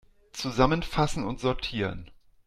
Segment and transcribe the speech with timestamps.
[0.33, 2.09] Zusammenfassen und sortieren!